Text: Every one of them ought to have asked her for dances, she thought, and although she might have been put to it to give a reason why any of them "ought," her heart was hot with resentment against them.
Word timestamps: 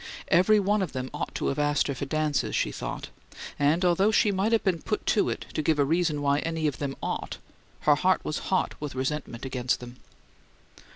Every 0.29 0.59
one 0.59 0.81
of 0.81 0.93
them 0.93 1.11
ought 1.13 1.35
to 1.35 1.45
have 1.49 1.59
asked 1.59 1.85
her 1.85 1.93
for 1.93 2.05
dances, 2.07 2.55
she 2.55 2.71
thought, 2.71 3.09
and 3.59 3.85
although 3.85 4.09
she 4.09 4.31
might 4.31 4.51
have 4.51 4.63
been 4.63 4.81
put 4.81 5.05
to 5.05 5.29
it 5.29 5.45
to 5.53 5.61
give 5.61 5.77
a 5.77 5.85
reason 5.85 6.23
why 6.23 6.39
any 6.39 6.65
of 6.65 6.79
them 6.79 6.95
"ought," 7.03 7.37
her 7.81 7.93
heart 7.93 8.25
was 8.25 8.39
hot 8.49 8.73
with 8.79 8.95
resentment 8.95 9.45
against 9.45 9.79
them. 9.79 9.97